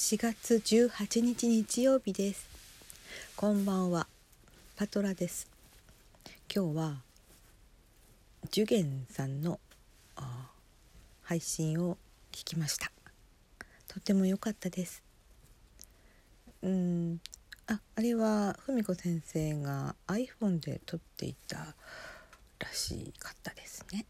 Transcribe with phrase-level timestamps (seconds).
[0.00, 2.48] 4月18日日曜日です。
[3.36, 4.06] こんばんは。
[4.74, 5.46] パトラです。
[6.52, 7.02] 今日は
[8.50, 9.60] ジュゲンさんの
[11.22, 11.98] 配信を
[12.32, 12.90] 聞きました。
[13.88, 15.02] とても良かったです。
[16.62, 17.20] うん。
[17.66, 21.58] ああれは文子先生が iPhone で撮っていた
[22.58, 24.06] らしかったですね。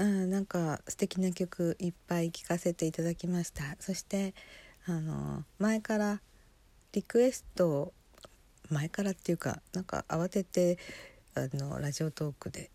[0.00, 3.76] うん、なんか素敵な曲いっぱい聴かせていただきました。
[3.80, 4.34] そして
[4.86, 6.22] あの前から
[6.92, 7.92] リクエスト
[8.70, 10.78] 前からっていうかなんか慌てて
[11.34, 12.70] あのラジオトークで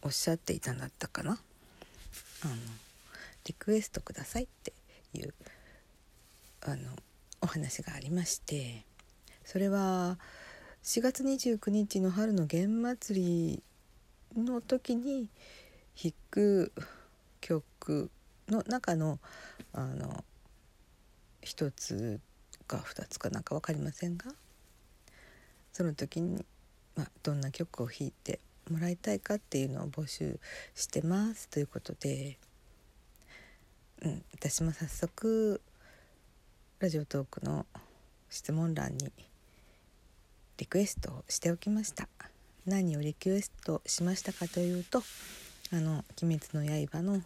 [0.00, 1.32] おっしゃっていたんだったかな。
[1.32, 2.54] あの
[3.44, 4.72] リクエストくださいって
[5.12, 5.34] いう
[6.62, 6.76] あの
[7.42, 8.86] お話がありまして
[9.44, 10.18] それは
[10.84, 13.62] 4月29日の春の玄祭
[14.36, 15.28] りの時に
[16.02, 16.72] 弾く
[17.40, 18.10] 曲
[18.48, 19.18] の中の
[19.72, 20.24] あの
[21.42, 22.20] 一つ
[22.66, 24.32] か二つかなんか分かりませんが
[25.72, 26.44] その時に、
[26.96, 30.38] まあ、どんな曲を弾いてもらいたいかっていうのを募集
[30.74, 32.38] してますということで、
[34.02, 35.60] うん、私も早速
[36.78, 37.66] ラジオトークの
[38.30, 39.12] 質問欄に
[40.56, 42.08] リクエストをしておきました。
[42.66, 45.02] 何をリクエストしましたかというと
[45.74, 47.20] あの「鬼滅の刃」の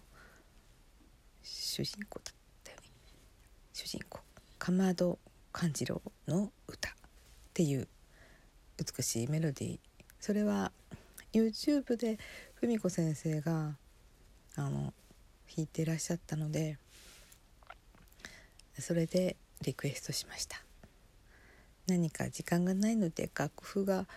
[1.43, 2.85] 主人公だったよね。
[3.75, 4.21] 主人公
[4.59, 5.19] かまど
[5.53, 6.93] 勘次郎の歌っ
[7.53, 7.87] ていう
[8.79, 9.81] 美しいメロディー。
[10.19, 10.73] それは
[11.35, 12.19] YouTube で
[12.63, 13.77] 文子先生が
[14.57, 14.95] あの
[15.55, 16.79] 弾いていらっしゃったので
[18.79, 20.65] それでリクエストしました。
[21.87, 24.09] 何か時間がないので楽譜が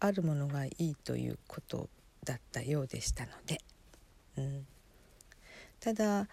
[0.00, 1.88] あるものがいいということ
[2.24, 3.60] だったようでしたので、
[4.36, 4.66] うん、
[5.80, 6.28] ただ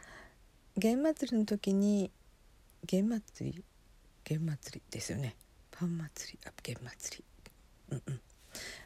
[0.77, 2.11] 玄祭りの時に
[2.85, 3.63] 玄祭り
[4.23, 5.35] 玄祭りですよね。
[5.71, 7.23] パン祭りあ玄祭り。
[7.91, 8.21] うんうん。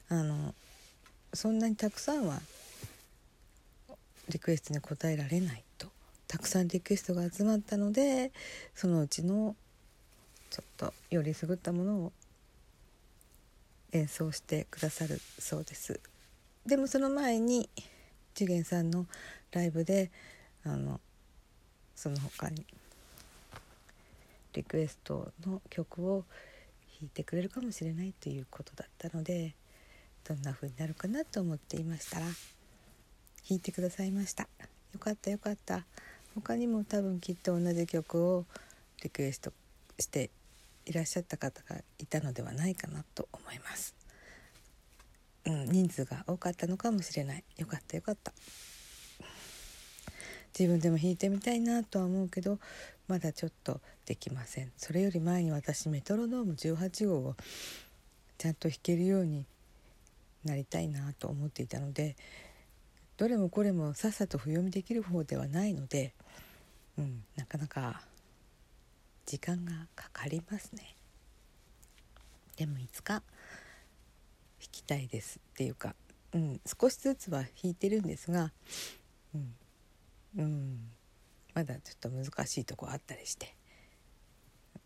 [0.10, 0.56] あの
[1.34, 2.40] そんなにたくさんは
[4.30, 5.88] リクエストに応えられないと。
[6.28, 8.32] たくさんリクエストが集まったので
[8.74, 9.56] そのうちの
[10.50, 12.12] ちょっとよりすぐったものを
[13.92, 16.00] 演奏してくださるそうです。
[16.66, 17.70] でもその前に
[18.34, 19.06] 次元さんの
[19.52, 20.12] ライブで
[20.66, 21.00] あの
[21.96, 22.66] その他に
[24.54, 26.24] リクエストの曲を
[27.00, 29.56] 弾いてくれるかもしれないということだったので
[30.28, 34.44] どんな風になるかなと思っていましたら弾いてくださいました。
[34.94, 35.84] よかったよかった。
[36.34, 38.46] 他にも多分きっと同じ曲を
[39.04, 39.52] リクエスト
[40.00, 40.30] して
[40.86, 44.03] いらっしゃった方がいたのではないかなと思います。
[45.46, 47.44] うん、人数が多かったのかもしれない。
[47.58, 48.34] よかったよかった。
[50.58, 52.60] 自分でも弾いてみたいなとは思うけど
[53.08, 54.72] まだちょっとできません。
[54.78, 57.36] それより前に私メトロノーム18号を
[58.38, 59.46] ちゃんと弾けるように
[60.46, 62.16] なりたいなと思っていたので
[63.18, 66.14] どれもこれもさっさと譜読みできる方ではないので、
[66.98, 68.02] うん、なかなか
[69.26, 70.96] 時間がかかりますね。
[72.58, 73.24] でもいつか
[74.64, 75.96] 弾きたいですっていうか、
[76.34, 78.54] うん、少しずつは弾いてるんですが、
[79.36, 79.54] うん
[80.38, 80.80] うん、
[81.54, 83.56] まだちょっと難しいとこあったりして、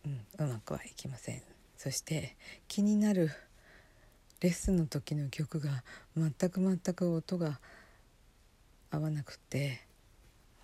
[0.05, 1.41] うん、うまくはいきません。
[1.77, 2.35] そして
[2.67, 3.29] 気になる
[4.41, 5.83] レッスンの時の曲が
[6.15, 7.59] 全く全く音が
[8.89, 9.85] 合わなくて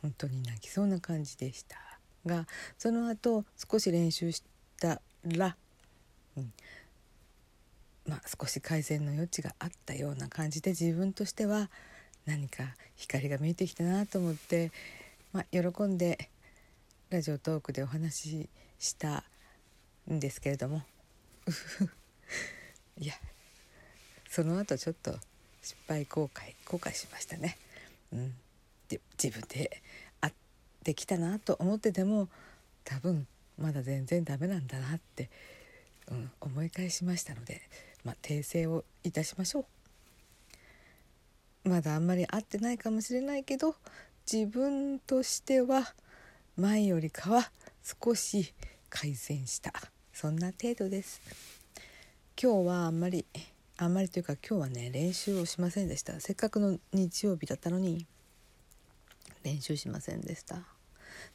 [0.01, 1.77] 本当に泣きそうな感じでした
[2.25, 2.47] が
[2.77, 4.43] その後少し練習し
[4.79, 5.55] たら、
[6.35, 6.53] うん、
[8.07, 11.69] まあ、少し改善の余地があったような感じで自分としては
[12.25, 12.63] 何か
[12.95, 14.71] 光が見えてきたなと思って、
[15.31, 16.29] まあ、喜んで
[17.09, 18.49] ラジオトークでお話し
[18.79, 19.23] した
[20.11, 20.81] んですけれども
[22.99, 23.13] いや
[24.29, 25.17] その後ちょっと
[25.61, 27.57] 失敗後悔後悔しましたね。
[28.11, 28.33] うん、
[28.89, 29.81] で自分で
[30.21, 30.33] あっ
[30.83, 32.29] てきたなと思ってても
[32.83, 35.29] 多分まだ全然ダメなんだなって、
[36.07, 37.61] うん、思い返しましたので
[38.03, 39.65] まあ、訂正をいたしましょ
[41.65, 41.69] う。
[41.69, 43.75] まだあんまり合ってないかもしれないけど
[44.29, 45.93] 自分としては
[46.57, 47.51] 前よりかは
[47.81, 48.53] 少し
[48.89, 49.71] 改善した。
[50.11, 51.21] そんな程度です。
[52.41, 53.25] 今日はあんまり
[53.77, 56.19] あんまりというか今日はね練習をしませんでした。
[56.19, 58.05] せっかくの日曜日だったのに
[59.43, 60.63] 練習しませんでした。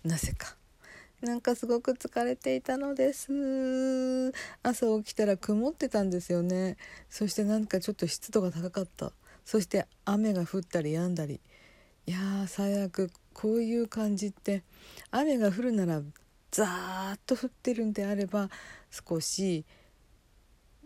[0.04, 0.56] なぜか。
[1.20, 4.32] なんかすごく疲れていたのです。
[4.62, 6.76] 朝起きたら曇ってたんですよね。
[7.10, 9.12] そしてなんかちょっと湿度が高かった。
[9.44, 11.40] そして雨が降ったり止んだり。
[12.06, 14.62] いやー最悪こういう感じって。
[15.10, 16.02] 雨が降るなら
[16.52, 18.48] ザーッと降ってるんであれば
[18.90, 19.64] 少し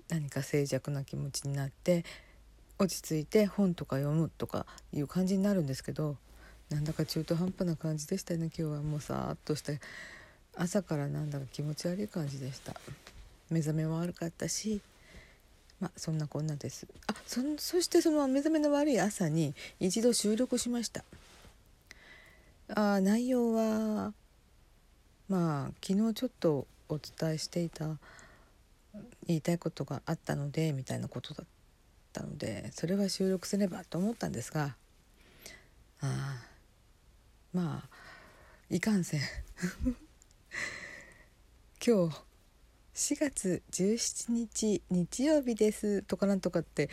[0.08, 2.04] 何か静寂な気持ちになって
[2.78, 6.16] 落ち着いて本とか読むとかいう感じになるんですけど
[6.70, 8.46] なんだか中途半端な感じでしたね。
[8.46, 9.78] 今日はもうさーっとして
[10.56, 12.74] 朝からなんだか気持ち悪い感じでした。
[13.50, 14.80] 目覚めも悪かったし
[15.80, 16.86] まあそんなこんなです。
[17.06, 21.04] あそそしてその目覚めの悪い朝に一度収録しました。
[22.74, 24.12] あ内容は
[25.28, 27.98] まあ昨日ちょっとお伝えしていた
[29.26, 31.46] 言いたいことがあったのでみたいなことだっ
[32.12, 34.76] たのでそれは収録せねばと思ったんですが
[36.02, 36.36] あ
[37.52, 37.88] まあ
[38.70, 39.20] いかんせん。
[41.84, 42.16] 今日
[42.94, 46.02] 4月17日日曜日です。
[46.02, 46.90] とかなんとかって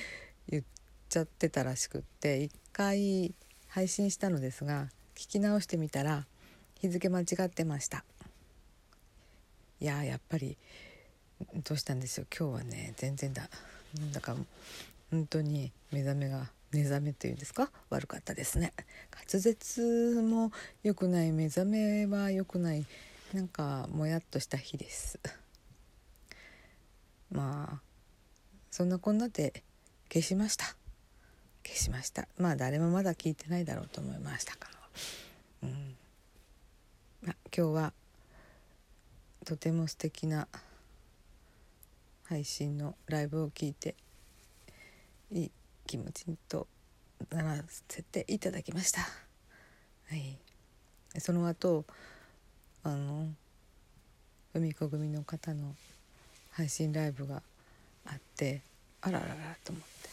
[0.48, 0.64] 言っ
[1.10, 3.34] ちゃってたらしくって一回
[3.68, 6.26] 配信したのですが聞き直してみたら
[6.76, 8.04] 日付間違ってました。
[9.80, 10.58] いややっぱり
[11.64, 12.28] どうしたんでしょう。
[12.38, 13.50] 今日はね全然だ。
[13.98, 14.36] なんだか
[15.12, 17.72] 本当に目覚めが目覚めというんですか？
[17.90, 18.74] 悪かったですね。
[19.12, 20.52] 滑舌も
[20.84, 22.86] 良くない目覚めは良くない。
[23.34, 25.20] なんかもやっとした日です。
[27.30, 27.82] まあ
[28.72, 29.64] そんなこんなで
[30.12, 30.76] 消しました。
[31.64, 32.28] 消しました。
[32.38, 34.72] まあ誰もまだ聞いてないだろうと思いましたか
[35.62, 35.96] ら、うん。
[37.22, 37.94] まあ、今日は
[39.46, 40.48] とても素敵な
[42.24, 43.96] 配信のライブを聞いて
[45.32, 45.52] いい
[45.86, 46.68] 気持ちと
[47.30, 49.02] ならせていただきました。
[49.02, 50.40] はい、
[51.20, 51.86] その後
[52.92, 53.28] あの
[54.54, 55.76] 海子組の方の
[56.52, 57.42] 配信ライブが
[58.06, 58.62] あって
[59.02, 59.34] あららら
[59.64, 60.10] と思って。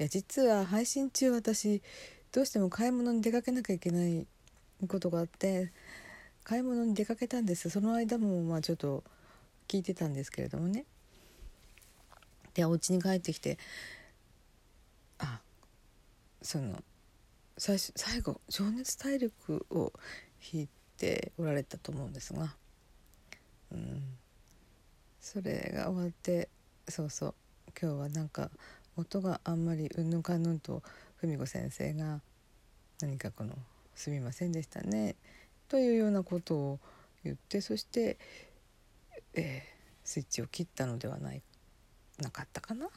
[0.00, 1.82] いや実は配信中私
[2.32, 4.26] どうしても買い物に出かけなきゃいけない
[4.86, 5.72] ことがあって
[6.44, 7.68] 買い物に出かけたんです。
[7.68, 9.02] その間もまあちょっと
[9.66, 10.84] 聞いてたんですけれどもね。
[12.54, 13.58] でお家に帰ってきて
[15.18, 15.40] あ
[16.42, 16.82] その
[17.56, 19.92] 最初最後「情熱大陸」を
[20.52, 22.54] 弾いておられたと思うんですが、
[23.72, 24.02] うん、
[25.20, 26.48] それが終わって
[26.88, 27.34] そうそう。
[27.80, 28.50] 今日はなんか
[28.96, 30.82] 音があんまりうんぬんかんぬんと
[31.20, 32.20] 文子先生が
[33.00, 33.54] 何かこの
[33.94, 35.14] 「すみませんでしたね」
[35.68, 36.80] というようなことを
[37.22, 38.18] 言ってそして、
[39.34, 39.62] えー、
[40.02, 41.42] スイッチを切ったのではない
[42.18, 42.88] なかったかな？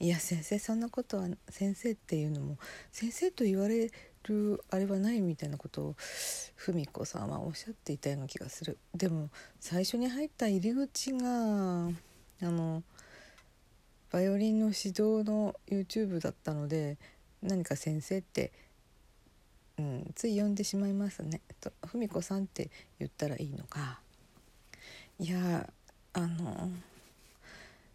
[0.00, 2.56] いや先生そんなことは先生っていうのも
[2.90, 3.90] 先生と言われ
[4.24, 5.96] るあれはないみたいなことを
[6.56, 8.78] 文子さんはおっしゃっていたような気がする。
[8.94, 9.28] でも
[9.60, 11.90] 最初に入った入り口があ
[12.40, 12.82] の
[14.10, 16.96] バイオリンの指導の YouTube だったので
[17.42, 18.52] 何か先生って、
[19.78, 21.42] うん、つい呼んでしまいますね。
[21.60, 24.00] と文子さんって言ったらいいのか。
[25.18, 25.68] いや
[26.14, 26.70] あの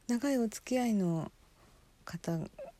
[0.07, 1.31] 長いお付き合いの
[2.05, 2.39] 方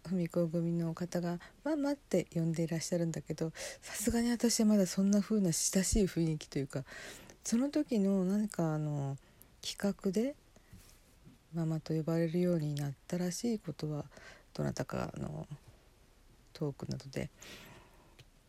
[0.10, 3.52] 文子組の方が「ママ」って呼んでいらっしゃるんだけど
[3.82, 6.86] さすがに私はまだそんな風な親しい雰囲気というか
[7.44, 9.18] その時の何かあの
[9.62, 10.36] 企画で
[11.54, 14.06] ママと呼ばれるようになったらしいことは
[14.54, 15.48] どなたかの
[16.54, 17.30] トークなどで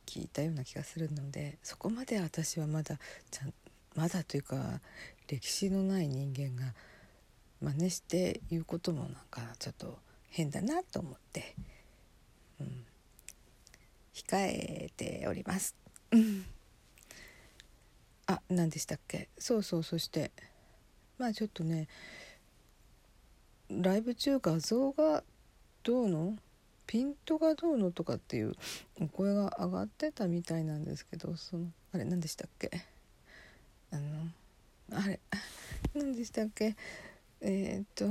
[0.07, 2.99] 聞いたような気がするのでそこまで私はまだ
[3.31, 3.55] ちゃん
[3.95, 4.81] まだというか
[5.29, 6.73] 歴史のない人間が
[7.61, 9.99] 真似して言うこともなんかちょっと
[10.37, 11.57] 変だなと思って、
[12.61, 12.85] うん、
[14.13, 15.75] 控えております。
[18.27, 19.31] あ何でしたっけ？
[19.39, 20.31] そうそうそして。
[21.17, 21.89] まあちょっとね
[23.71, 25.25] ライブ中画像が
[25.83, 26.37] どうの？
[26.87, 28.53] ピントがどうのとかっていう
[29.01, 32.71] お声が上がってたみたいなんですけどそのあれ何でしたっけ？
[33.91, 35.19] あのあれ
[35.95, 36.77] 何でしたっけ？
[37.41, 38.07] えー、っと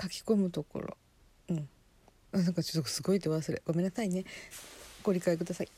[0.00, 0.96] 書き込むところ。
[1.48, 1.68] うん。
[2.32, 3.62] なんかちょっとすごい手忘れ。
[3.66, 4.24] ごめんなさいね。
[5.02, 5.68] ご理解ください。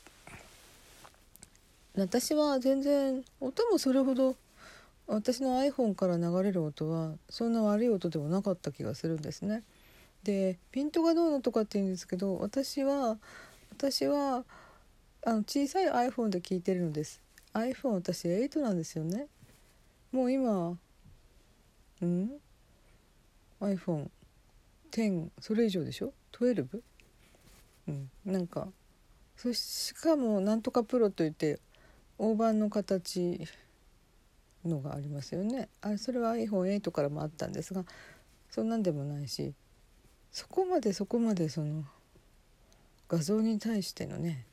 [1.97, 4.37] 私は全然音もそれほど
[5.07, 9.63] 私の iPhone から流れる音はそんな悪い音ではなかった気がするんですね。
[10.25, 13.19] でピントがどうのとかって言うんですけど私は
[13.71, 14.45] 私は
[15.25, 17.21] あの小さい iPhone で聞いてるのです。
[17.53, 19.27] iPhone 私8なんですよね。
[20.11, 20.77] もう今
[22.01, 22.31] うん？
[23.67, 26.81] iPhone10 それ以上でしょ？12?
[27.89, 28.11] うん。
[28.25, 28.69] なんか
[29.37, 31.61] そしかもなんとかプロといって
[32.19, 33.41] 大判の形
[34.65, 35.69] のがありますよね。
[35.83, 37.85] あそれは iPhone8 からもあったんですが
[38.51, 39.53] そんなんでもないし
[40.31, 41.85] そこまでそこまでその
[43.09, 44.47] 画像に対してのね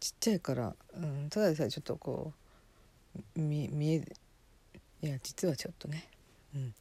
[0.00, 2.32] ちっちゃいから、うん、ただでさえちょっとこ
[3.36, 4.04] う見見え
[5.02, 6.08] いや実はちょっとね、
[6.54, 6.74] うん、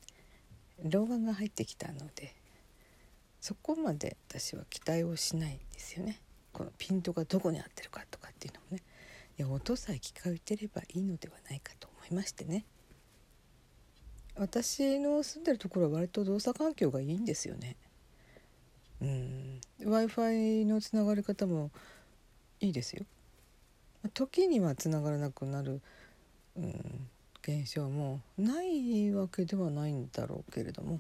[0.84, 2.36] 老眼が入ってきたので
[3.42, 6.20] そこまで私は期待をしないんですよね。
[6.52, 8.84] このピントがどこに合ってるかとかっていうのもね。
[9.38, 12.66] いや音さえ聞かれてればいいのではないかと思いましてね。
[14.36, 17.78] 私の住んでるところは割と動作環境がいいんですよね。
[19.02, 21.72] うん、w i f i のつながり方も
[22.60, 23.06] いいですよ。
[24.14, 25.82] 時にはつながらなくなる、
[26.56, 27.10] うん、
[27.50, 31.00] 現象もないわけではないんだろうけれども、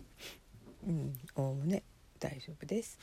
[0.88, 1.84] うん、おおむね
[2.20, 2.98] 大丈夫です。